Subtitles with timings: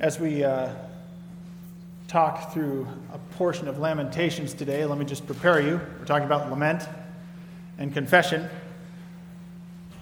[0.00, 0.72] As we uh,
[2.06, 5.80] talk through a portion of Lamentations today, let me just prepare you.
[5.98, 6.84] We're talking about lament
[7.78, 8.48] and confession.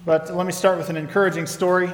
[0.05, 1.91] But let me start with an encouraging story.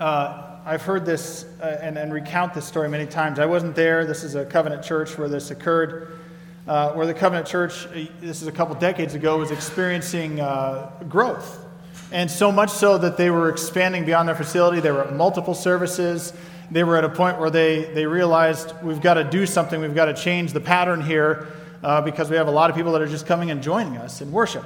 [0.00, 3.38] Uh, I've heard this uh, and, and, recount this story many times.
[3.38, 4.04] I wasn't there.
[4.04, 6.18] This is a covenant church where this occurred,
[6.66, 10.90] uh, where the covenant church, uh, this is a couple decades ago, was experiencing uh,
[11.08, 11.64] growth.
[12.10, 14.80] And so much so that they were expanding beyond their facility.
[14.80, 16.32] There were multiple services
[16.70, 19.94] they were at a point where they, they realized we've got to do something, we've
[19.94, 21.48] got to change the pattern here
[21.82, 24.20] uh, because we have a lot of people that are just coming and joining us
[24.20, 24.64] in worship.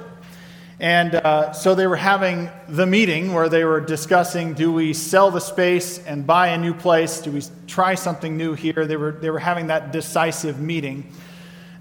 [0.80, 5.30] And uh, so they were having the meeting where they were discussing do we sell
[5.30, 7.20] the space and buy a new place?
[7.20, 8.84] Do we try something new here?
[8.84, 11.12] They were, they were having that decisive meeting.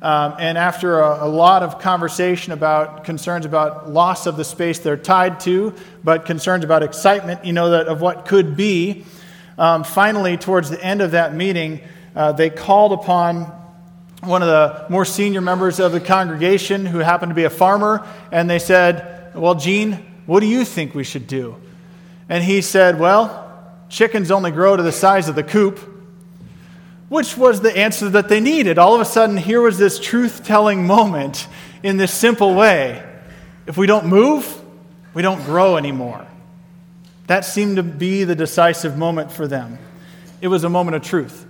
[0.04, 4.80] Um, and after a, a, lot of conversation about concerns about loss of the space
[4.80, 9.06] they're tied to, but concerns about excitement, you know, that of what could be,
[9.62, 11.82] um, finally, towards the end of that meeting,
[12.16, 13.44] uh, they called upon
[14.24, 18.04] one of the more senior members of the congregation who happened to be a farmer,
[18.32, 21.58] and they said, Well, Gene, what do you think we should do?
[22.28, 25.78] And he said, Well, chickens only grow to the size of the coop,
[27.10, 28.80] which was the answer that they needed.
[28.80, 31.48] All of a sudden, here was this truth telling moment
[31.84, 33.08] in this simple way.
[33.68, 34.60] If we don't move,
[35.14, 36.26] we don't grow anymore.
[37.28, 39.80] That seemed to be the decisive moment for them.
[40.42, 41.46] It was a moment of truth.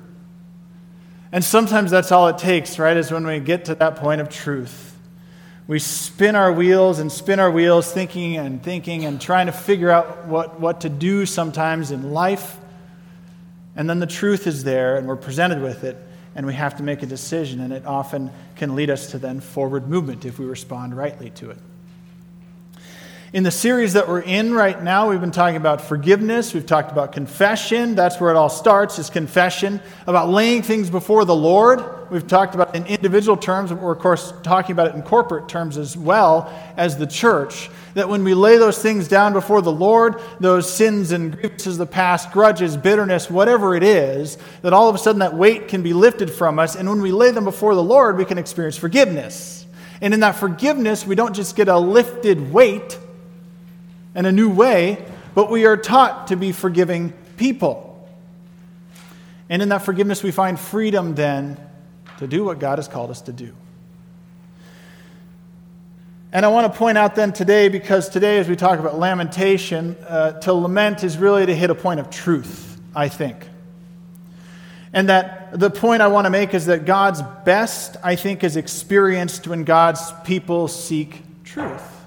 [1.31, 2.97] And sometimes that's all it takes, right?
[2.97, 4.89] Is when we get to that point of truth.
[5.67, 9.89] We spin our wheels and spin our wheels, thinking and thinking and trying to figure
[9.89, 12.57] out what, what to do sometimes in life.
[13.75, 15.95] And then the truth is there, and we're presented with it,
[16.35, 17.61] and we have to make a decision.
[17.61, 21.51] And it often can lead us to then forward movement if we respond rightly to
[21.51, 21.57] it.
[23.33, 26.53] In the series that we're in right now, we've been talking about forgiveness.
[26.53, 27.95] We've talked about confession.
[27.95, 29.79] That's where it all starts, is confession.
[30.05, 32.11] About laying things before the Lord.
[32.11, 35.01] We've talked about it in individual terms, but we're, of course, talking about it in
[35.01, 37.69] corporate terms as well as the church.
[37.93, 41.79] That when we lay those things down before the Lord, those sins and grievances of
[41.79, 45.83] the past, grudges, bitterness, whatever it is, that all of a sudden that weight can
[45.83, 46.75] be lifted from us.
[46.75, 49.65] And when we lay them before the Lord, we can experience forgiveness.
[50.01, 52.99] And in that forgiveness, we don't just get a lifted weight
[54.15, 57.87] and a new way, but we are taught to be forgiving people.
[59.49, 61.59] And in that forgiveness, we find freedom then
[62.19, 63.53] to do what God has called us to do.
[66.33, 69.97] And I want to point out then today, because today, as we talk about lamentation,
[70.07, 73.47] uh, to lament is really to hit a point of truth, I think.
[74.93, 78.55] And that the point I want to make is that God's best, I think, is
[78.55, 82.00] experienced when God's people seek truth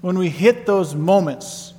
[0.00, 1.74] when we hit those moments,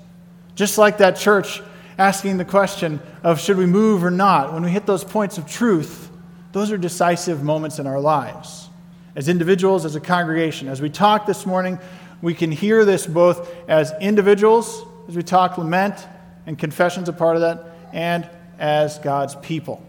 [0.55, 1.61] just like that church
[1.97, 5.47] asking the question of should we move or not, when we hit those points of
[5.47, 6.09] truth,
[6.51, 8.69] those are decisive moments in our lives.
[9.15, 11.79] As individuals, as a congregation, as we talk this morning,
[12.21, 16.07] we can hear this both as individuals, as we talk lament
[16.45, 18.29] and confessions a part of that, and
[18.59, 19.83] as God's people.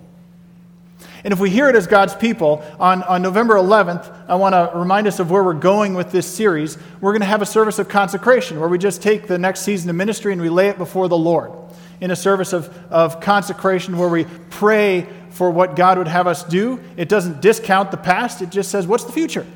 [1.24, 4.76] And if we hear it as God's people, on, on November 11th, I want to
[4.76, 6.78] remind us of where we're going with this series.
[7.00, 9.88] We're going to have a service of consecration where we just take the next season
[9.88, 11.52] of ministry and we lay it before the Lord
[12.00, 16.42] in a service of, of consecration where we pray for what God would have us
[16.42, 16.80] do.
[16.96, 19.46] It doesn't discount the past, it just says, What's the future?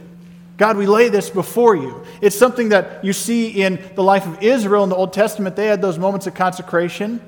[0.57, 2.05] God, we lay this before you.
[2.23, 5.55] It's something that you see in the life of Israel in the Old Testament.
[5.55, 7.21] They had those moments of consecration,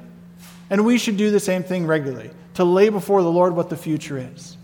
[0.70, 3.76] and we should do the same thing regularly to lay before the Lord what the
[3.76, 4.56] future is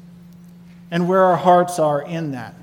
[0.90, 2.54] and where our hearts are in that.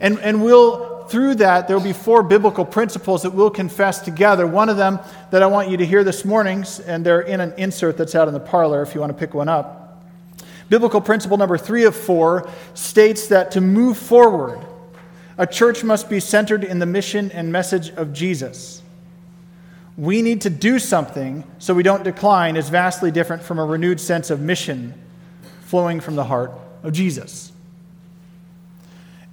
[0.00, 4.46] And, and we'll, through that, there will be four biblical principles that we'll confess together.
[4.46, 4.98] One of them
[5.30, 8.28] that I want you to hear this morning, and they're in an insert that's out
[8.28, 10.02] in the parlor if you want to pick one up.
[10.68, 14.64] Biblical principle number three of four states that to move forward,
[15.36, 18.79] a church must be centered in the mission and message of Jesus
[20.00, 24.00] we need to do something so we don't decline is vastly different from a renewed
[24.00, 24.94] sense of mission
[25.60, 26.52] flowing from the heart
[26.82, 27.52] of Jesus.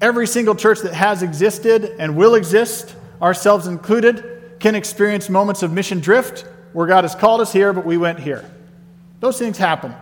[0.02, 5.72] Every single church that has existed and will exist, ourselves included, can experience moments of
[5.72, 8.44] mission drift where God has called us here, but we went here.
[9.22, 9.96] Those things happen.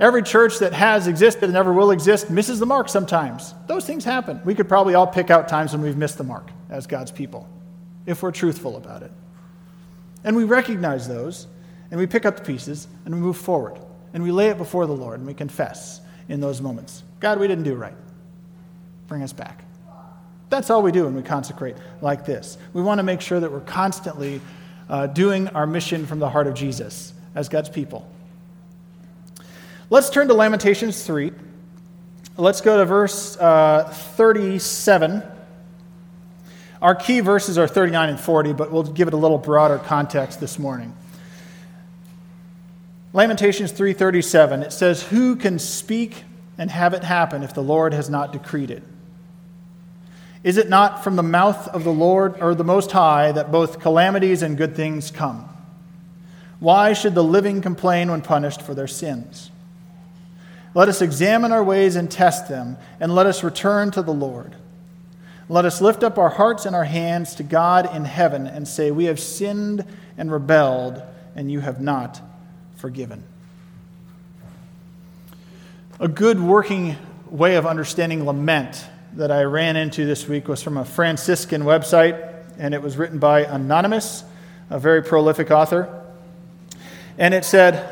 [0.00, 3.54] Every church that has existed and ever will exist misses the mark sometimes.
[3.68, 4.40] Those things happen.
[4.44, 7.48] We could probably all pick out times when we've missed the mark as God's people
[8.06, 9.12] if we're truthful about it.
[10.24, 11.46] And we recognize those,
[11.90, 13.78] and we pick up the pieces, and we move forward,
[14.12, 17.46] and we lay it before the Lord, and we confess in those moments God, we
[17.46, 17.96] didn't do right.
[19.06, 19.64] Bring us back.
[20.48, 22.58] That's all we do when we consecrate like this.
[22.72, 24.40] We want to make sure that we're constantly
[24.88, 28.10] uh, doing our mission from the heart of Jesus as God's people.
[29.90, 31.32] Let's turn to Lamentations 3.
[32.36, 35.22] Let's go to verse uh, 37.
[36.82, 40.40] Our key verses are 39 and 40, but we'll give it a little broader context
[40.40, 40.94] this morning.
[43.12, 46.24] Lamentations 3:37 it says who can speak
[46.56, 48.82] and have it happen if the Lord has not decreed it?
[50.42, 53.80] Is it not from the mouth of the Lord or the most high that both
[53.80, 55.48] calamities and good things come?
[56.60, 59.50] Why should the living complain when punished for their sins?
[60.72, 64.54] Let us examine our ways and test them and let us return to the Lord
[65.50, 68.92] let us lift up our hearts and our hands to God in heaven and say,
[68.92, 69.84] We have sinned
[70.16, 71.02] and rebelled,
[71.34, 72.20] and you have not
[72.76, 73.24] forgiven.
[75.98, 76.96] A good working
[77.28, 82.32] way of understanding lament that I ran into this week was from a Franciscan website,
[82.56, 84.22] and it was written by Anonymous,
[84.70, 86.04] a very prolific author.
[87.18, 87.88] And it said,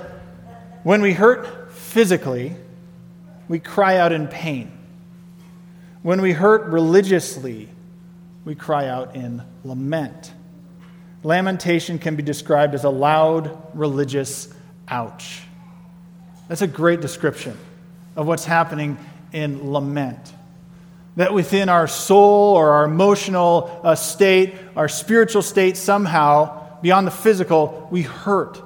[0.84, 2.54] When we hurt physically,
[3.48, 4.77] we cry out in pain.
[6.08, 7.68] When we hurt religiously,
[8.46, 10.32] we cry out in lament.
[11.22, 14.48] Lamentation can be described as a loud religious
[14.88, 15.42] ouch.
[16.48, 17.58] That's a great description
[18.16, 18.96] of what's happening
[19.34, 20.32] in lament.
[21.16, 27.10] That within our soul or our emotional uh, state, our spiritual state, somehow, beyond the
[27.10, 28.62] physical, we hurt.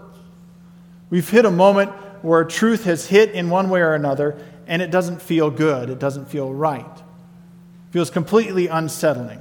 [1.10, 1.90] We've hit a moment
[2.22, 4.38] where truth has hit in one way or another,
[4.68, 5.90] and it doesn't feel good.
[5.90, 7.01] It doesn't feel right
[7.92, 9.38] feels completely unsettling.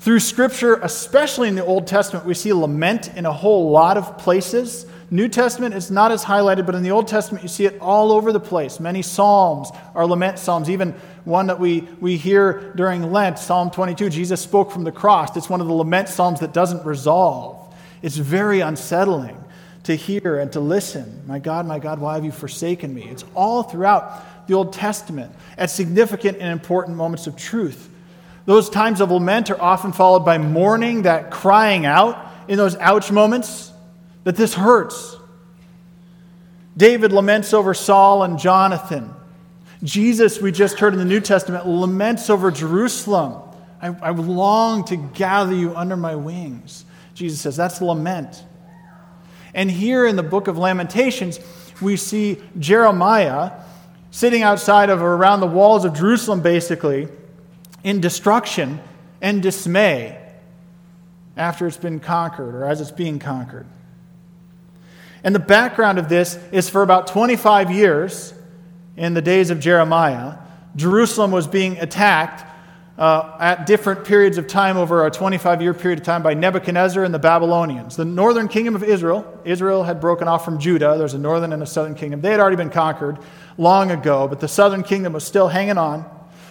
[0.00, 4.18] Through Scripture, especially in the Old Testament, we see lament in a whole lot of
[4.18, 4.84] places.
[5.10, 8.12] New Testament is not as highlighted, but in the Old Testament, you see it all
[8.12, 8.78] over the place.
[8.78, 10.68] Many Psalms are lament Psalms.
[10.68, 10.92] Even
[11.24, 15.36] one that we, we hear during Lent, Psalm 22, Jesus spoke from the cross.
[15.36, 17.74] It's one of the lament Psalms that doesn't resolve.
[18.02, 19.36] It's very unsettling
[19.84, 21.22] to hear and to listen.
[21.26, 23.04] My God, my God, why have you forsaken me?
[23.04, 27.88] It's all throughout the Old Testament at significant and important moments of truth.
[28.46, 33.12] Those times of lament are often followed by mourning, that crying out in those ouch
[33.12, 33.70] moments
[34.24, 35.16] that this hurts.
[36.76, 39.14] David laments over Saul and Jonathan.
[39.82, 43.42] Jesus, we just heard in the New Testament, laments over Jerusalem.
[43.82, 46.84] I, I long to gather you under my wings.
[47.14, 48.44] Jesus says that's lament.
[49.54, 51.38] And here in the book of Lamentations,
[51.80, 53.52] we see Jeremiah
[54.10, 57.08] sitting outside of or around the walls of Jerusalem, basically,
[57.84, 58.80] in destruction
[59.20, 60.20] and dismay
[61.36, 63.66] after it's been conquered or as it's being conquered.
[65.22, 68.34] And the background of this is for about 25 years,
[68.98, 70.34] in the days of Jeremiah,
[70.74, 72.44] Jerusalem was being attacked
[72.98, 77.04] uh, at different periods of time over a 25 year period of time by Nebuchadnezzar
[77.04, 77.94] and the Babylonians.
[77.94, 80.96] The northern kingdom of Israel, Israel had broken off from Judah.
[80.98, 82.20] There's a northern and a southern kingdom.
[82.20, 83.18] They had already been conquered
[83.56, 86.04] long ago, but the southern kingdom was still hanging on.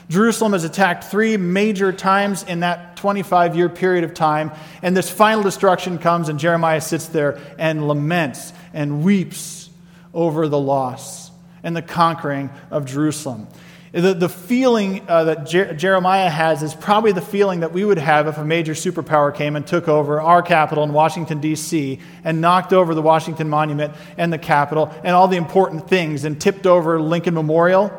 [0.09, 5.09] Jerusalem is attacked three major times in that 25 year period of time, and this
[5.09, 9.69] final destruction comes, and Jeremiah sits there and laments and weeps
[10.13, 11.29] over the loss
[11.61, 13.47] and the conquering of Jerusalem.
[13.93, 17.97] The, the feeling uh, that Jer- Jeremiah has is probably the feeling that we would
[17.97, 22.41] have if a major superpower came and took over our capital in Washington, D.C., and
[22.41, 26.67] knocked over the Washington Monument and the Capitol and all the important things and tipped
[26.67, 27.91] over Lincoln Memorial.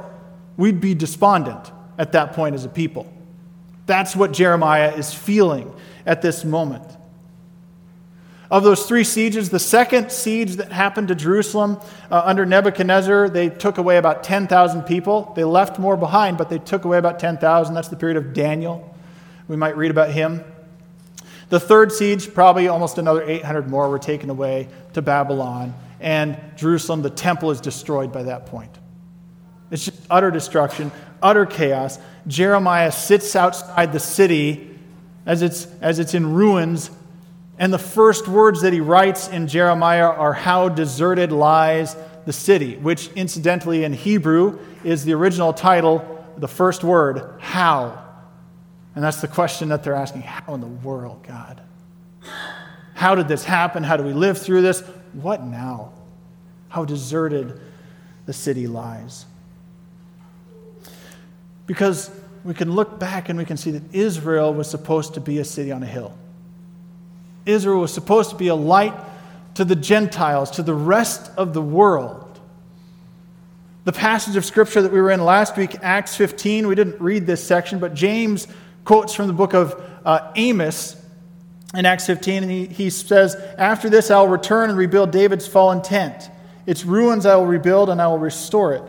[0.58, 3.10] We'd be despondent at that point as a people.
[3.86, 5.72] That's what Jeremiah is feeling
[6.04, 6.84] at this moment.
[8.50, 11.78] Of those three sieges, the second siege that happened to Jerusalem
[12.10, 15.32] uh, under Nebuchadnezzar, they took away about 10,000 people.
[15.36, 17.74] They left more behind, but they took away about 10,000.
[17.74, 18.94] That's the period of Daniel.
[19.48, 20.42] We might read about him.
[21.50, 25.74] The third siege, probably almost another 800 more, were taken away to Babylon.
[26.00, 28.70] And Jerusalem, the temple, is destroyed by that point.
[29.70, 30.90] It's just utter destruction,
[31.22, 31.98] utter chaos.
[32.26, 34.78] Jeremiah sits outside the city
[35.26, 36.90] as it's, as it's in ruins
[37.58, 42.76] and the first words that he writes in Jeremiah are, How deserted lies the city,
[42.76, 48.04] which incidentally in Hebrew is the original title, the first word, How.
[48.94, 51.62] And that's the question that they're asking How in the world, God?
[52.94, 53.82] How did this happen?
[53.82, 54.82] How do we live through this?
[55.12, 55.92] What now?
[56.68, 57.60] How deserted
[58.26, 59.24] the city lies.
[61.66, 62.10] Because
[62.44, 65.44] we can look back and we can see that Israel was supposed to be a
[65.44, 66.14] city on a hill.
[67.48, 68.94] Israel was supposed to be a light
[69.54, 72.24] to the Gentiles, to the rest of the world.
[73.84, 77.26] The passage of scripture that we were in last week, Acts 15, we didn't read
[77.26, 78.46] this section, but James
[78.84, 81.02] quotes from the book of uh, Amos
[81.74, 85.82] in Acts 15, and he, he says, After this I'll return and rebuild David's fallen
[85.82, 86.30] tent
[86.66, 88.82] Its ruins I will rebuild and I will restore it.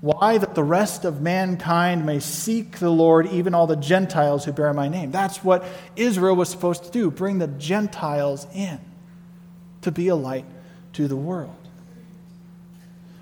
[0.00, 0.38] Why?
[0.38, 4.72] That the rest of mankind may seek the Lord, even all the Gentiles who bear
[4.72, 5.10] my name.
[5.10, 5.64] That's what
[5.96, 8.78] Israel was supposed to do bring the Gentiles in
[9.82, 10.44] to be a light
[10.94, 11.54] to the world.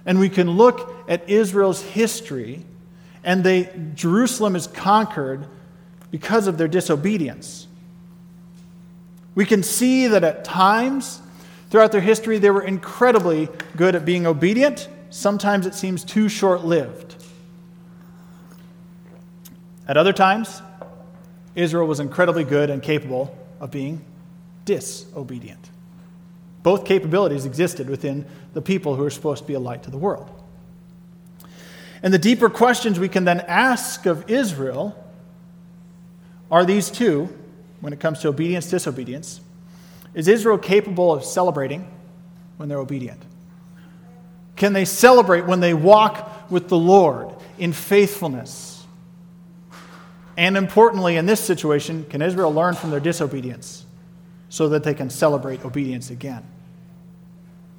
[0.07, 2.65] And we can look at Israel's history,
[3.23, 5.47] and they, Jerusalem is conquered
[6.11, 7.67] because of their disobedience.
[9.35, 11.21] We can see that at times
[11.71, 14.89] throughout their history, they were incredibly good at being obedient.
[15.15, 17.15] Sometimes it seems too short lived.
[19.87, 20.61] At other times,
[21.55, 24.05] Israel was incredibly good and capable of being
[24.65, 25.71] disobedient.
[26.65, 29.97] Both capabilities existed within the people who are supposed to be a light to the
[29.97, 30.33] world.
[32.03, 35.01] And the deeper questions we can then ask of Israel
[36.51, 37.29] are these two
[37.81, 39.41] when it comes to obedience, disobedience.
[40.13, 41.89] Is Israel capable of celebrating
[42.57, 43.23] when they're obedient?
[44.57, 48.85] Can they celebrate when they walk with the Lord in faithfulness?
[50.37, 53.85] And importantly, in this situation, can Israel learn from their disobedience
[54.49, 56.43] so that they can celebrate obedience again?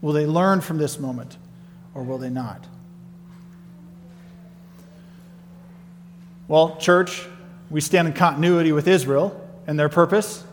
[0.02, 1.38] Will they learn from this moment
[1.94, 2.66] or will they not?
[6.48, 7.26] Well, church,
[7.70, 10.44] we stand in continuity with Israel and their purpose.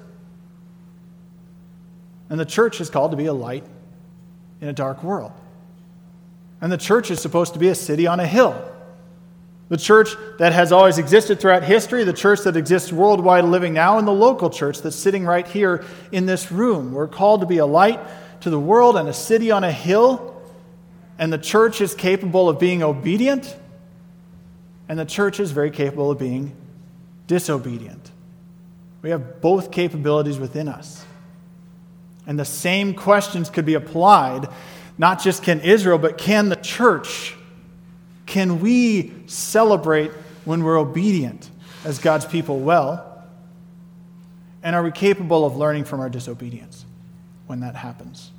[2.30, 3.64] And the church is called to be a light
[4.60, 5.32] in a dark world.
[6.62, 8.56] And the church is supposed to be a city on a hill.
[9.68, 13.98] The church that has always existed throughout history, the church that exists worldwide living now,
[13.98, 16.92] and the local church that's sitting right here in this room.
[16.92, 17.98] We're called to be a light
[18.42, 20.40] to the world and a city on a hill.
[21.18, 23.56] And the church is capable of being obedient,
[24.88, 26.54] and the church is very capable of being
[27.26, 28.10] disobedient.
[29.02, 31.04] We have both capabilities within us.
[32.26, 34.48] And the same questions could be applied,
[35.02, 37.34] not just can Israel, but can the church?
[38.24, 40.12] Can we celebrate
[40.44, 41.50] when we're obedient
[41.84, 43.24] as God's people well?
[44.62, 46.84] And are we capable of learning from our disobedience
[47.48, 48.30] when that happens?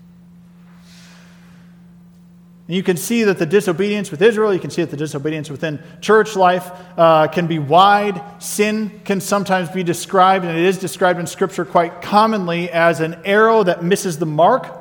[2.70, 5.50] And you can see that the disobedience with Israel, you can see that the disobedience
[5.50, 8.22] within church life uh, can be wide.
[8.42, 13.18] Sin can sometimes be described, and it is described in Scripture quite commonly as an
[13.26, 14.80] arrow that misses the mark.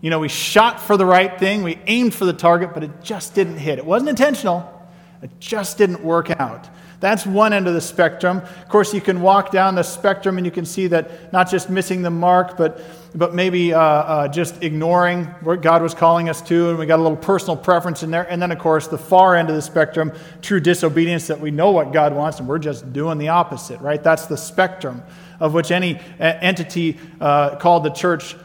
[0.00, 3.02] You know, we shot for the right thing, we aimed for the target, but it
[3.02, 3.78] just didn't hit.
[3.78, 4.88] It wasn't intentional,
[5.22, 6.68] it just didn't work out.
[6.98, 8.38] That's one end of the spectrum.
[8.38, 11.68] Of course, you can walk down the spectrum and you can see that not just
[11.68, 12.80] missing the mark, but,
[13.14, 16.98] but maybe uh, uh, just ignoring what God was calling us to, and we got
[16.98, 18.22] a little personal preference in there.
[18.30, 21.70] And then, of course, the far end of the spectrum, true disobedience that we know
[21.70, 24.02] what God wants and we're just doing the opposite, right?
[24.02, 25.02] That's the spectrum
[25.38, 26.00] of which any uh,
[26.40, 28.36] entity uh, called the church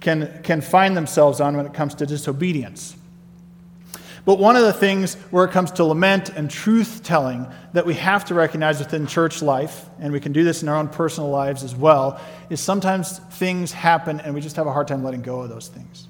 [0.00, 2.96] can, can find themselves on when it comes to disobedience.
[4.26, 7.94] But one of the things where it comes to lament and truth telling that we
[7.94, 11.30] have to recognize within church life, and we can do this in our own personal
[11.30, 15.22] lives as well, is sometimes things happen and we just have a hard time letting
[15.22, 16.08] go of those things.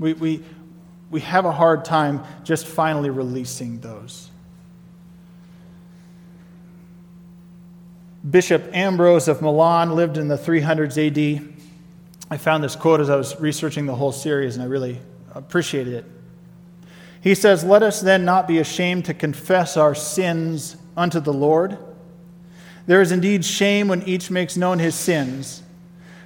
[0.00, 0.42] We, we,
[1.12, 4.28] we have a hard time just finally releasing those.
[8.28, 11.51] Bishop Ambrose of Milan lived in the 300s AD.
[12.32, 14.98] I found this quote as I was researching the whole series, and I really
[15.34, 16.06] appreciated it.
[17.20, 21.76] He says, Let us then not be ashamed to confess our sins unto the Lord.
[22.86, 25.62] There is indeed shame when each makes known his sins,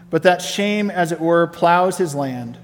[0.08, 2.56] but that shame, as it were, plows his land,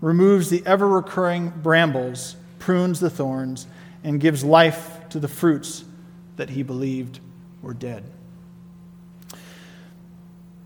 [0.00, 3.66] removes the ever recurring brambles, prunes the thorns,
[4.04, 5.84] and gives life to the fruits
[6.36, 7.18] that he believed
[7.62, 8.04] were dead.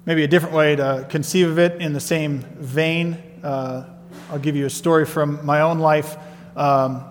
[0.06, 3.16] Maybe a different way to conceive of it in the same vein.
[3.42, 3.84] Uh,
[4.30, 6.18] I'll give you a story from my own life.
[6.56, 7.04] Um,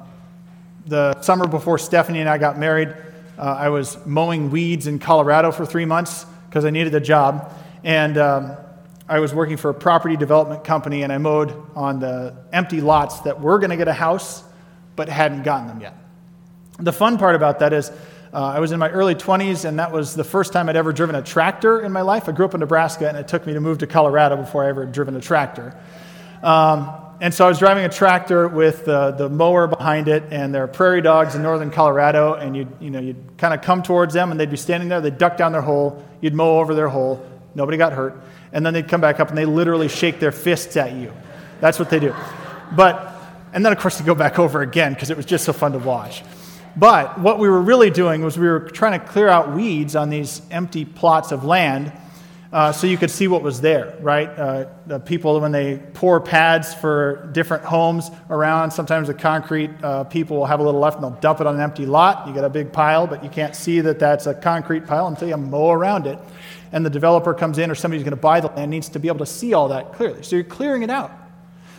[0.86, 2.90] the summer before Stephanie and I got married,
[3.40, 7.52] uh, I was mowing weeds in Colorado for three months because I needed a job.
[7.84, 8.58] And um,
[9.10, 13.22] I was working for a property development company, and I mowed on the empty lots
[13.22, 14.44] that were going to get a house
[14.96, 15.98] but hadn't gotten them yet.
[16.78, 17.92] The fun part about that is,
[18.34, 20.92] uh, I was in my early 20s, and that was the first time I'd ever
[20.92, 22.28] driven a tractor in my life.
[22.28, 24.70] I grew up in Nebraska, and it took me to move to Colorado before I
[24.70, 25.78] ever driven a tractor.
[26.42, 26.90] Um,
[27.22, 30.64] and so I was driving a tractor with the, the mower behind it, and there
[30.64, 34.16] are prairie dogs in northern Colorado, and you'd, you know, you'd kind of come towards
[34.16, 36.90] them, and they'd be standing there, they'd duck down their hole, you'd mow over their
[36.90, 37.24] hole,
[37.54, 38.20] nobody got hurt,
[38.52, 41.14] and then they'd come back up and they literally shake their fists at you.
[41.62, 42.16] That's what they do.
[42.76, 43.14] But,
[43.54, 45.74] and then of course they go back over again because it was just so fun
[45.74, 46.24] to watch.
[46.76, 50.10] But what we were really doing was we were trying to clear out weeds on
[50.10, 51.92] these empty plots of land
[52.54, 54.30] uh, so you could see what was there, right?
[54.30, 60.04] Uh, the people, when they pour pads for different homes around, sometimes the concrete uh,
[60.04, 62.28] people will have a little left and they'll dump it on an empty lot.
[62.28, 65.28] You get a big pile, but you can't see that that's a concrete pile until
[65.28, 66.20] you mow around it.
[66.72, 69.08] And the developer comes in or somebody's going to buy the land needs to be
[69.08, 70.22] able to see all that clearly.
[70.22, 71.12] So you're clearing it out.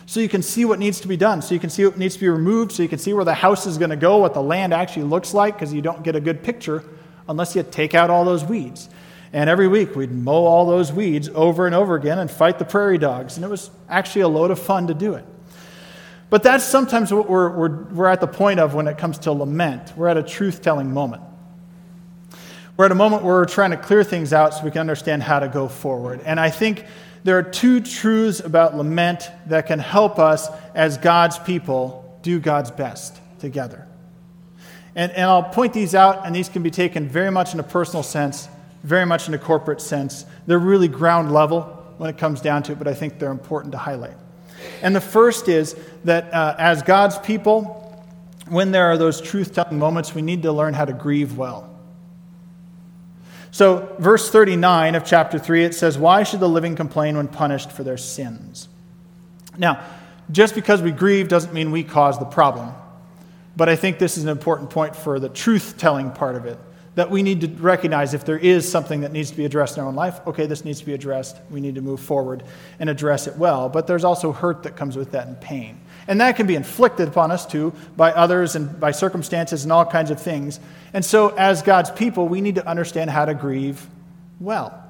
[0.07, 1.41] So you can see what needs to be done.
[1.41, 2.71] So you can see what needs to be removed.
[2.71, 5.03] So you can see where the house is going to go, what the land actually
[5.03, 6.83] looks like, because you don't get a good picture
[7.27, 8.89] unless you take out all those weeds.
[9.33, 12.65] And every week we'd mow all those weeds over and over again and fight the
[12.65, 13.35] prairie dogs.
[13.35, 15.25] And it was actually a load of fun to do it.
[16.29, 19.31] But that's sometimes what we're, we're, we're at the point of when it comes to
[19.31, 19.93] lament.
[19.95, 21.23] We're at a truth telling moment.
[22.77, 25.23] We're at a moment where we're trying to clear things out so we can understand
[25.23, 26.21] how to go forward.
[26.25, 26.85] And I think
[27.25, 32.71] there are two truths about lament that can help us as God's people do God's
[32.71, 33.85] best together.
[34.95, 37.63] And, and I'll point these out, and these can be taken very much in a
[37.63, 38.47] personal sense
[38.85, 40.25] very much in a corporate sense.
[40.45, 41.63] They're really ground level
[41.97, 44.15] when it comes down to it, but I think they're important to highlight.
[44.83, 47.81] And the first is that uh, as God's people,
[48.47, 51.74] when there are those truth telling moments, we need to learn how to grieve well.
[53.55, 57.71] So, verse 39 of chapter 3, it says, Why should the living complain when punished
[57.71, 58.67] for their sins?
[59.57, 59.81] Now,
[60.29, 62.73] just because we grieve doesn't mean we cause the problem.
[63.55, 66.59] But I think this is an important point for the truth telling part of it
[66.95, 69.83] that we need to recognize if there is something that needs to be addressed in
[69.83, 71.37] our own life, okay, this needs to be addressed.
[71.49, 72.43] We need to move forward
[72.79, 73.69] and address it well.
[73.69, 75.79] But there's also hurt that comes with that and pain.
[76.07, 79.85] And that can be inflicted upon us too by others and by circumstances and all
[79.85, 80.59] kinds of things.
[80.93, 83.85] And so, as God's people, we need to understand how to grieve
[84.39, 84.83] well.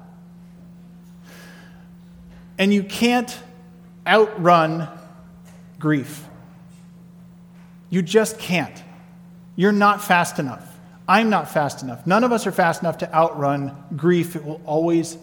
[2.58, 3.36] And you can't
[4.06, 4.88] outrun
[5.78, 6.24] grief.
[7.90, 8.82] You just can't.
[9.56, 10.76] You're not fast enough.
[11.08, 12.06] I'm not fast enough.
[12.06, 14.36] None of us are fast enough to outrun grief.
[14.36, 15.16] It will always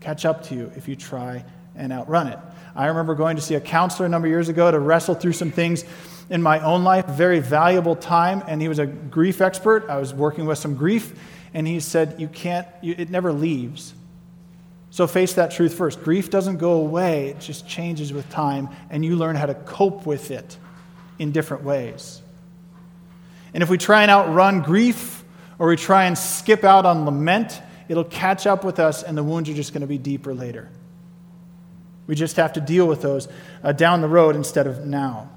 [0.00, 2.38] catch up to you if you try and outrun it.
[2.74, 5.32] I remember going to see a counselor a number of years ago to wrestle through
[5.32, 5.84] some things
[6.28, 9.88] in my own life, very valuable time, and he was a grief expert.
[9.88, 11.18] I was working with some grief,
[11.52, 13.94] and he said, You can't, you, it never leaves.
[14.90, 16.02] So face that truth first.
[16.02, 20.06] Grief doesn't go away, it just changes with time, and you learn how to cope
[20.06, 20.56] with it
[21.18, 22.22] in different ways.
[23.52, 25.20] And if we try and outrun grief,
[25.60, 29.22] or we try and skip out on lament, it'll catch up with us and the
[29.22, 30.70] wounds are just going to be deeper later.
[32.10, 33.28] We just have to deal with those
[33.62, 35.30] uh, down the road instead of now.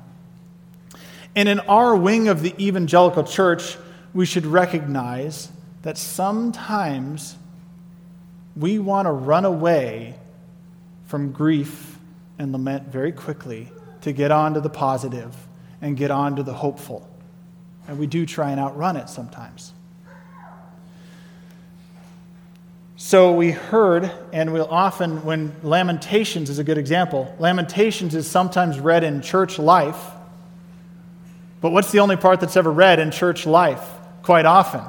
[1.35, 3.77] And in our wing of the evangelical church,
[4.11, 5.51] we should recognize
[5.83, 7.37] that sometimes
[8.55, 10.15] we want to run away
[11.05, 11.99] from grief
[12.39, 15.35] and lament very quickly to get on to the positive
[15.79, 17.07] and get on to the hopeful.
[17.87, 19.73] And we do try and outrun it sometimes.
[23.05, 28.79] So we heard, and we'll often, when Lamentations is a good example, Lamentations is sometimes
[28.79, 30.11] read in church life.
[31.59, 33.83] But what's the only part that's ever read in church life?
[34.21, 34.83] Quite often.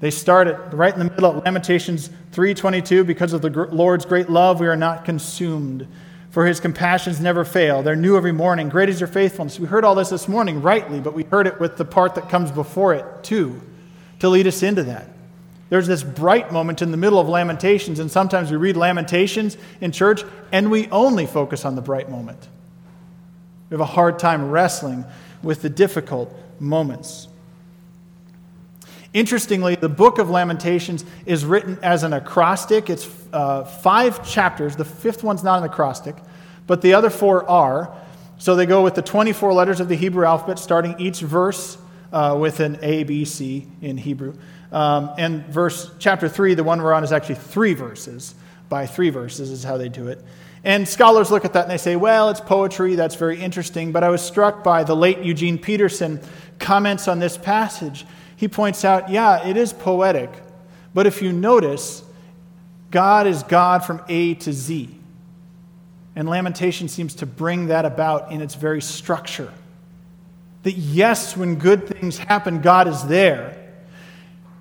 [0.00, 4.28] They start it right in the middle of Lamentations 3:22 because of the Lord's great
[4.28, 5.88] love we are not consumed
[6.28, 9.84] for his compassions never fail they're new every morning great is your faithfulness we heard
[9.84, 12.94] all this this morning rightly but we heard it with the part that comes before
[12.94, 13.60] it too
[14.18, 15.08] to lead us into that
[15.72, 19.90] there's this bright moment in the middle of Lamentations, and sometimes we read Lamentations in
[19.90, 22.46] church and we only focus on the bright moment.
[23.70, 25.06] We have a hard time wrestling
[25.42, 26.30] with the difficult
[26.60, 27.26] moments.
[29.14, 32.90] Interestingly, the book of Lamentations is written as an acrostic.
[32.90, 34.76] It's uh, five chapters.
[34.76, 36.16] The fifth one's not an acrostic,
[36.66, 37.96] but the other four are.
[38.36, 41.78] So they go with the 24 letters of the Hebrew alphabet, starting each verse
[42.12, 44.34] uh, with an A, B, C in Hebrew.
[44.72, 48.34] Um, and verse chapter 3, the one we're on, is actually three verses.
[48.68, 50.24] By three verses is how they do it.
[50.64, 53.92] And scholars look at that and they say, well, it's poetry, that's very interesting.
[53.92, 56.20] But I was struck by the late Eugene Peterson
[56.58, 58.06] comments on this passage.
[58.36, 60.30] He points out, yeah, it is poetic.
[60.94, 62.02] But if you notice,
[62.90, 64.98] God is God from A to Z.
[66.14, 69.52] And Lamentation seems to bring that about in its very structure.
[70.62, 73.61] That yes, when good things happen, God is there.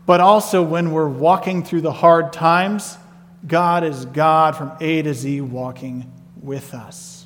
[0.05, 2.97] But also, when we're walking through the hard times,
[3.45, 6.11] God is God from A to Z walking
[6.41, 7.25] with us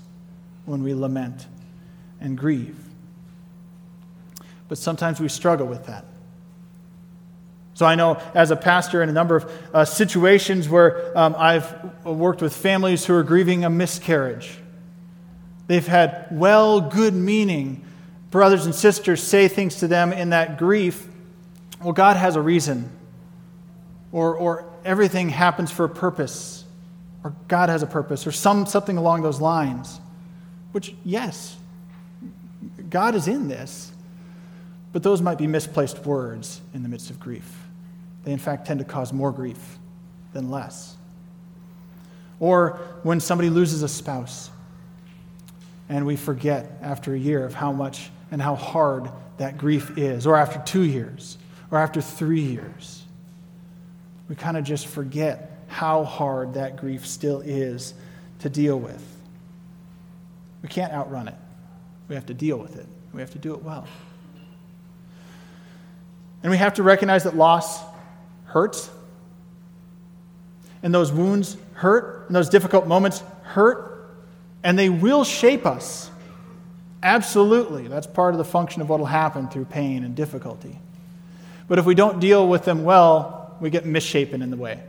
[0.65, 1.47] when we lament
[2.19, 2.77] and grieve.
[4.67, 6.05] But sometimes we struggle with that.
[7.75, 12.05] So I know as a pastor in a number of uh, situations where um, I've
[12.05, 14.57] worked with families who are grieving a miscarriage.
[15.67, 17.83] They've had well, good meaning
[18.31, 21.07] brothers and sisters say things to them in that grief
[21.85, 22.89] well, God has a reason,
[24.11, 26.63] or, or everything happens for a purpose,
[27.23, 29.99] or God has a purpose, or some, something along those lines.
[30.71, 31.55] Which, yes,
[32.89, 33.91] God is in this,
[34.93, 37.55] but those might be misplaced words in the midst of grief.
[38.23, 39.77] They, in fact, tend to cause more grief
[40.33, 40.95] than less.
[42.39, 44.49] Or when somebody loses a spouse,
[45.87, 50.25] and we forget after a year of how much and how hard that grief is,
[50.25, 51.37] or after two years,
[51.75, 53.03] or after three years.
[54.29, 57.93] We kind of just forget how hard that grief still is
[58.39, 59.03] to deal with.
[60.61, 61.35] We can't outrun it.
[62.07, 62.85] We have to deal with it.
[63.11, 63.85] We have to do it well.
[66.43, 67.81] And we have to recognize that loss
[68.45, 68.89] hurts.
[70.81, 72.27] And those wounds hurt.
[72.27, 74.15] And those difficult moments hurt.
[74.63, 76.09] And they will shape us.
[77.03, 77.89] Absolutely.
[77.89, 80.79] That's part of the function of what will happen through pain and difficulty.
[81.67, 84.81] But if we don't deal with them well, we get misshapen in the way.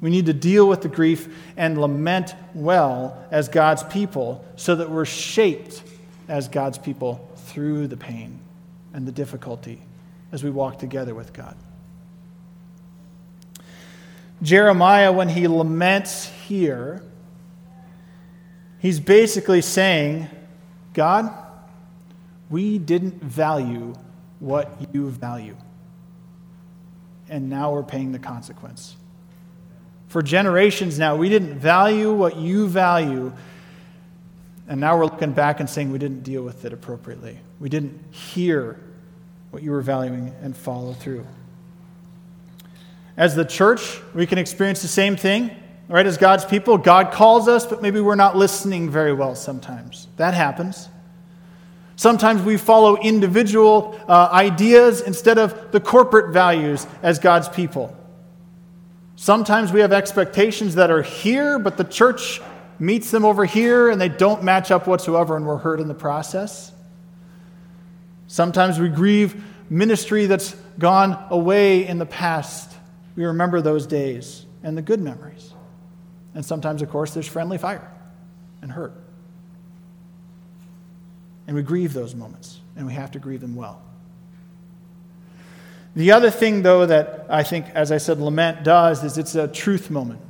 [0.00, 4.90] We need to deal with the grief and lament well as God's people so that
[4.90, 5.82] we're shaped
[6.28, 8.38] as God's people through the pain
[8.92, 9.80] and the difficulty
[10.30, 11.56] as we walk together with God.
[14.40, 17.02] Jeremiah, when he laments here,
[18.78, 20.28] he's basically saying,
[20.94, 21.32] God,
[22.48, 23.94] we didn't value
[24.40, 25.56] what you value.
[27.28, 28.96] And now we're paying the consequence.
[30.08, 33.32] For generations now, we didn't value what you value.
[34.66, 37.38] And now we're looking back and saying we didn't deal with it appropriately.
[37.60, 38.80] We didn't hear
[39.50, 41.26] what you were valuing and follow through.
[43.16, 45.50] As the church, we can experience the same thing,
[45.88, 46.06] right?
[46.06, 50.06] As God's people, God calls us, but maybe we're not listening very well sometimes.
[50.16, 50.88] That happens.
[51.98, 57.92] Sometimes we follow individual uh, ideas instead of the corporate values as God's people.
[59.16, 62.40] Sometimes we have expectations that are here, but the church
[62.78, 65.94] meets them over here and they don't match up whatsoever, and we're hurt in the
[65.94, 66.70] process.
[68.28, 72.76] Sometimes we grieve ministry that's gone away in the past.
[73.16, 75.52] We remember those days and the good memories.
[76.32, 77.90] And sometimes, of course, there's friendly fire
[78.62, 79.07] and hurt.
[81.48, 83.82] And we grieve those moments, and we have to grieve them well.
[85.96, 89.48] The other thing, though, that I think, as I said, lament does is it's a
[89.48, 90.20] truth moment.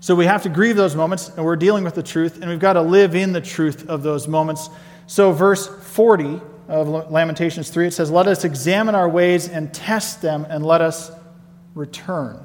[0.00, 2.58] So we have to grieve those moments, and we're dealing with the truth, and we've
[2.58, 4.70] got to live in the truth of those moments.
[5.06, 10.22] So, verse 40 of Lamentations 3, it says, Let us examine our ways and test
[10.22, 11.12] them, and let us
[11.74, 12.44] return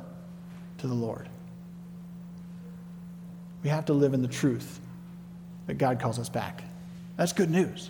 [0.79, 1.29] to the Lord.
[3.63, 4.81] We have to live in the truth
[5.65, 6.63] that God calls us back.
[7.17, 7.89] That's good news.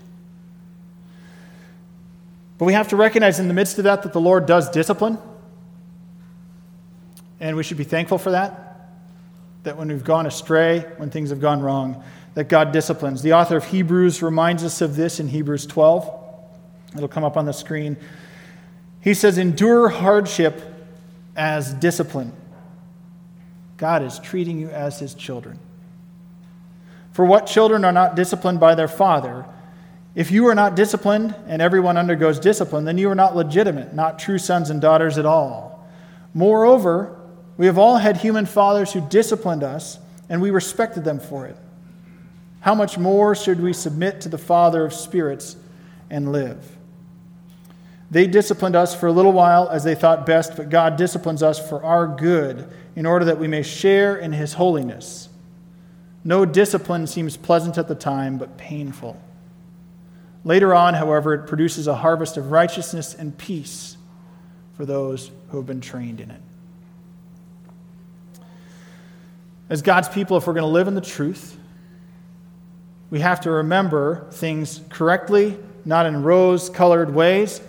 [2.57, 5.19] But we have to recognize in the midst of that that the Lord does discipline.
[7.39, 8.89] And we should be thankful for that.
[9.63, 13.21] That when we've gone astray, when things have gone wrong, that God disciplines.
[13.21, 16.09] The author of Hebrews reminds us of this in Hebrews 12.
[16.95, 17.97] It'll come up on the screen.
[19.01, 20.61] He says, Endure hardship
[21.35, 22.33] as discipline.
[23.77, 25.59] God is treating you as his children.
[27.17, 29.43] For what children are not disciplined by their father?
[30.13, 34.19] If you are not disciplined and everyone undergoes discipline, then you are not legitimate, not
[34.19, 35.83] true sons and daughters at all.
[36.35, 37.19] Moreover,
[37.57, 39.97] we have all had human fathers who disciplined us,
[40.29, 41.57] and we respected them for it.
[42.59, 45.57] How much more should we submit to the Father of spirits
[46.11, 46.77] and live?
[48.11, 51.67] They disciplined us for a little while as they thought best, but God disciplines us
[51.67, 55.26] for our good in order that we may share in his holiness.
[56.23, 59.21] No discipline seems pleasant at the time, but painful.
[60.43, 63.97] Later on, however, it produces a harvest of righteousness and peace
[64.73, 66.41] for those who have been trained in it.
[69.69, 71.57] As God's people, if we're going to live in the truth,
[73.09, 77.61] we have to remember things correctly, not in rose colored ways.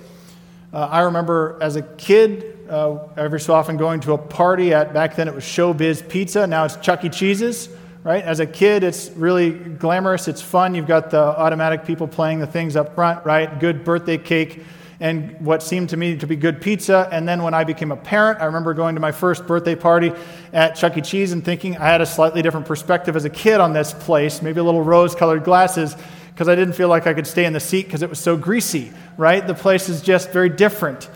[0.72, 4.92] Uh, I remember as a kid, uh, every so often going to a party at,
[4.92, 7.08] back then it was Showbiz Pizza, now it's Chuck E.
[7.08, 7.68] Cheese's
[8.08, 8.24] right?
[8.24, 10.74] As a kid, it's really glamorous, it's fun.
[10.74, 13.60] You've got the automatic people playing the things up front, right?
[13.60, 14.64] Good birthday cake
[14.98, 17.06] and what seemed to me to be good pizza.
[17.12, 20.10] And then when I became a parent, I remember going to my first birthday party
[20.54, 21.02] at Chuck E.
[21.02, 24.40] Cheese and thinking I had a slightly different perspective as a kid on this place,
[24.40, 25.94] maybe a little rose colored glasses,
[26.30, 28.38] because I didn't feel like I could stay in the seat because it was so
[28.38, 29.46] greasy, right?
[29.46, 31.10] The place is just very different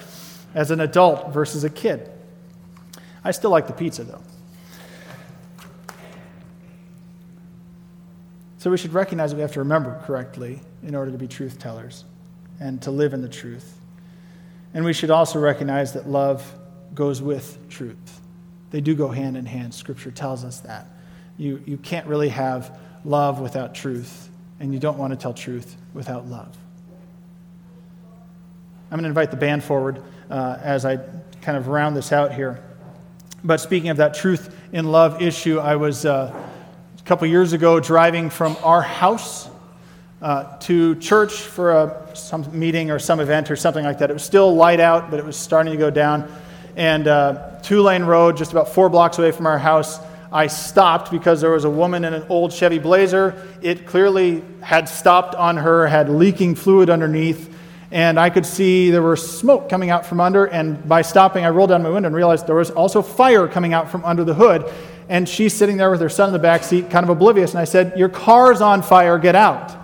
[0.55, 2.11] as an adult versus a kid.
[3.25, 4.21] I still like the pizza though.
[8.63, 11.59] So we should recognize that we have to remember correctly in order to be truth
[11.59, 12.05] tellers
[12.61, 13.77] and to live in the truth.
[14.73, 16.49] And we should also recognize that love
[16.95, 18.21] goes with truth.
[18.71, 19.75] They do go hand in hand.
[19.75, 20.87] Scripture tells us that.
[21.37, 25.77] You, you can't really have love without truth, and you don't want to tell truth
[25.93, 26.57] without love.
[28.93, 30.99] I'm going to invite the band forward uh, as I
[31.41, 32.63] kind of round this out here.
[33.43, 36.33] But speaking of that truth in love issue, I was uh,
[37.03, 39.49] a couple years ago driving from our house
[40.21, 44.09] uh, to church for a, some meeting or some event or something like that.
[44.09, 46.33] It was still light out, but it was starting to go down.
[46.77, 49.99] And uh, two lane road, just about four blocks away from our house,
[50.31, 53.49] I stopped because there was a woman in an old Chevy Blazer.
[53.63, 57.53] It clearly had stopped on her, had leaking fluid underneath
[57.93, 60.47] and I could see there was smoke coming out from under.
[60.47, 63.75] And by stopping, I rolled down my window and realized there was also fire coming
[63.75, 64.73] out from under the hood.
[65.09, 67.51] And she's sitting there with her son in the back seat, kind of oblivious.
[67.51, 69.77] And I said, Your car's on fire, get out.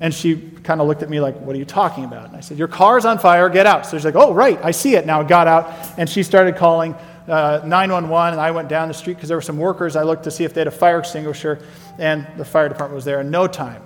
[0.00, 2.28] And she kind of looked at me like, What are you talking about?
[2.28, 3.86] And I said, Your car's on fire, get out.
[3.86, 5.22] So she's like, Oh, right, I see it now.
[5.22, 5.72] Got out.
[5.98, 6.94] And she started calling
[7.28, 8.34] uh, 911.
[8.34, 9.96] And I went down the street because there were some workers.
[9.96, 11.60] I looked to see if they had a fire extinguisher.
[11.98, 13.82] And the fire department was there in no time.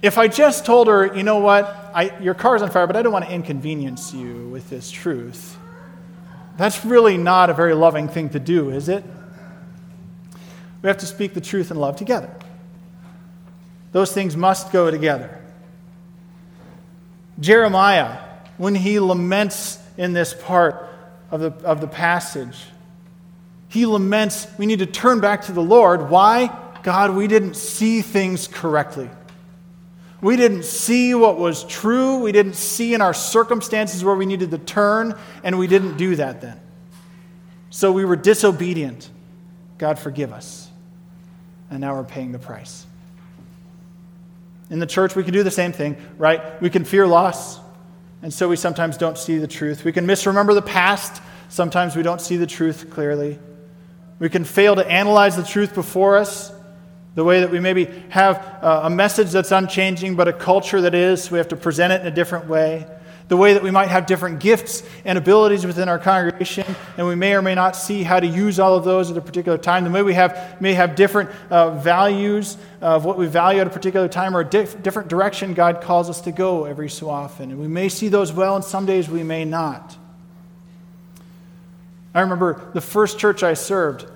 [0.00, 3.02] If I just told her, you know what, I, your car's on fire, but I
[3.02, 5.58] don't want to inconvenience you with this truth,
[6.58, 9.04] that's really not a very loving thing to do, is it?
[10.82, 12.30] We have to speak the truth and love together.
[13.92, 15.40] Those things must go together.
[17.40, 18.18] Jeremiah,
[18.56, 20.88] when he laments in this part
[21.30, 22.56] of the, of the passage,
[23.68, 26.10] he laments we need to turn back to the Lord.
[26.10, 26.50] Why?
[26.82, 29.10] God, we didn't see things correctly.
[30.20, 32.18] We didn't see what was true.
[32.18, 36.16] We didn't see in our circumstances where we needed to turn, and we didn't do
[36.16, 36.60] that then.
[37.70, 39.10] So we were disobedient.
[39.78, 40.68] God, forgive us.
[41.70, 42.84] And now we're paying the price.
[44.70, 46.60] In the church, we can do the same thing, right?
[46.60, 47.60] We can fear loss,
[48.20, 49.84] and so we sometimes don't see the truth.
[49.84, 51.22] We can misremember the past.
[51.48, 53.38] Sometimes we don't see the truth clearly.
[54.18, 56.52] We can fail to analyze the truth before us
[57.18, 60.94] the way that we maybe have uh, a message that's unchanging, but a culture that
[60.94, 61.32] is.
[61.32, 62.86] We have to present it in a different way.
[63.26, 66.64] The way that we might have different gifts and abilities within our congregation,
[66.96, 69.20] and we may or may not see how to use all of those at a
[69.20, 69.82] particular time.
[69.82, 73.70] The way we have, may have different uh, values of what we value at a
[73.70, 77.50] particular time or a diff- different direction God calls us to go every so often.
[77.50, 79.96] And we may see those well, and some days we may not.
[82.14, 84.06] I remember the first church I served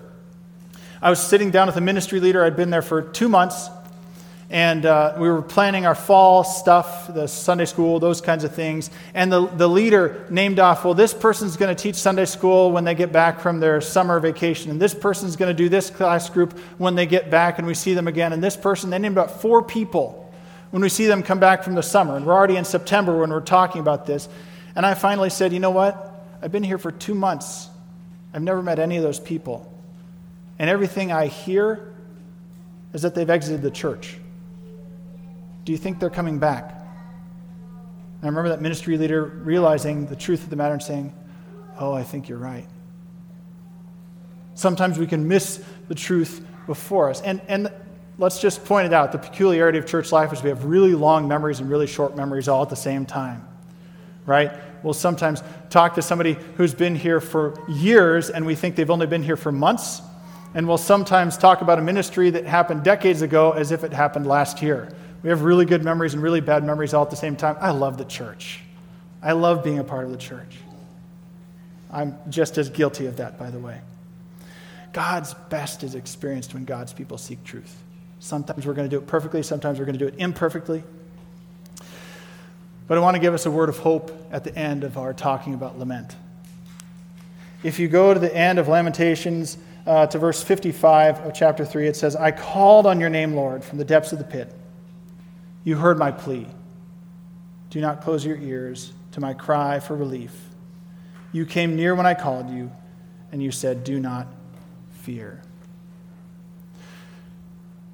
[1.03, 2.45] I was sitting down with a ministry leader.
[2.45, 3.69] I'd been there for two months,
[4.51, 8.89] and uh, we were planning our fall stuff, the Sunday school, those kinds of things.
[9.13, 12.85] And the, the leader named off, well, this person's going to teach Sunday school when
[12.85, 16.31] they get back from their summer vacation, and this person's going to do this class
[16.31, 19.17] group when they get back and we see them again, and this person, they named
[19.17, 20.33] about four people
[20.71, 22.15] when we see them come back from the summer.
[22.15, 24.29] And we're already in September when we're talking about this.
[24.77, 26.25] And I finally said, you know what?
[26.41, 27.69] I've been here for two months.
[28.33, 29.72] I've never met any of those people
[30.63, 31.93] and everything I hear
[32.93, 34.17] is that they've exited the church.
[35.65, 36.71] Do you think they're coming back?
[36.71, 41.15] And I remember that ministry leader realizing the truth of the matter and saying,
[41.81, 42.69] Oh, I think you're right.
[44.55, 47.21] Sometimes we can miss the truth before us.
[47.23, 47.73] And, and
[48.19, 51.27] let's just point it out the peculiarity of church life is we have really long
[51.27, 53.45] memories and really short memories all at the same time,
[54.27, 54.53] right?
[54.85, 59.09] We'll sometimes talk to somebody who's been here for years and we think they've only
[59.09, 60.03] been here for months
[60.55, 64.27] and we'll sometimes talk about a ministry that happened decades ago as if it happened
[64.27, 64.93] last year.
[65.23, 67.57] We have really good memories and really bad memories all at the same time.
[67.61, 68.61] I love the church.
[69.23, 70.59] I love being a part of the church.
[71.91, 73.81] I'm just as guilty of that, by the way.
[74.93, 77.83] God's best is experienced when God's people seek truth.
[78.19, 80.83] Sometimes we're going to do it perfectly, sometimes we're going to do it imperfectly.
[82.89, 85.15] But I want to give us a word of hope at the end of our
[85.15, 86.15] talking about lament.
[87.63, 89.57] If you go to the end of Lamentations,
[89.87, 93.65] uh, to verse 55 of chapter 3, it says, I called on your name, Lord,
[93.65, 94.55] from the depths of the pit.
[95.65, 96.47] You heard my plea.
[97.71, 100.35] Do not close your ears to my cry for relief.
[101.33, 102.71] You came near when I called you,
[103.31, 104.27] and you said, Do not
[104.91, 105.41] fear.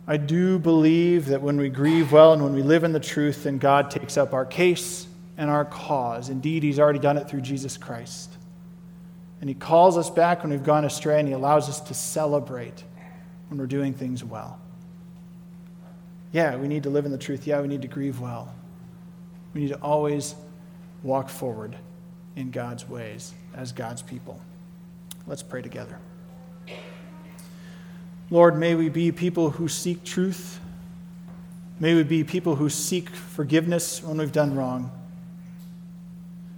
[0.07, 3.45] I do believe that when we grieve well and when we live in the truth,
[3.45, 6.31] then God takes up our case and our cause.
[6.31, 8.38] Indeed, He's already done it through Jesus Christ.
[9.41, 12.85] And He calls us back when we've gone astray, and He allows us to celebrate
[13.49, 14.59] when we're doing things well.
[16.33, 17.47] Yeah, we need to live in the truth.
[17.47, 18.53] Yeah, we need to grieve well.
[19.55, 20.35] We need to always
[21.03, 21.77] walk forward
[22.37, 24.41] in God's ways as God's people.
[25.27, 25.99] Let's pray together.
[28.31, 30.61] Lord, may we be people who seek truth.
[31.81, 34.91] May we be people who seek forgiveness when we've done wrong.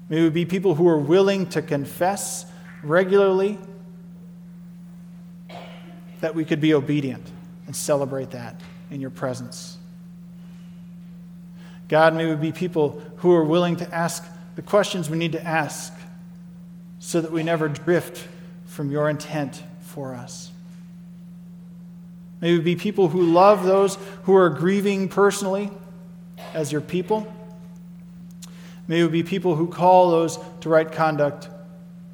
[0.09, 2.50] May we be people who are willing to confess
[2.83, 3.59] regularly,
[6.21, 7.27] that we could be obedient
[7.67, 9.79] and celebrate that in your presence.
[11.89, 15.45] God, may we be people who are willing to ask the questions we need to
[15.45, 15.93] ask
[16.99, 18.29] so that we never drift
[18.67, 20.53] from your intent for us.
[22.41, 25.71] May we be people who love those who are grieving personally
[26.55, 27.33] as your people.
[28.89, 31.49] May we be people who call those to right conduct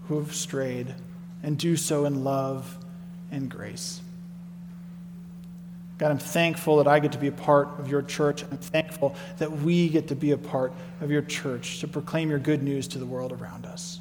[0.08, 0.94] who have strayed
[1.42, 2.78] and do so in love
[3.30, 4.00] and grace.
[5.98, 8.42] God, I'm thankful that I get to be a part of your church.
[8.42, 12.38] I'm thankful that we get to be a part of your church to proclaim your
[12.38, 14.00] good news to the world around us.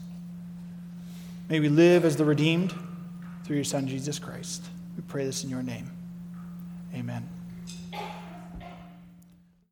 [1.48, 2.74] May we live as the redeemed
[3.44, 4.66] through your Son, Jesus Christ.
[4.98, 5.90] We pray this in your name.
[6.94, 7.35] Amen.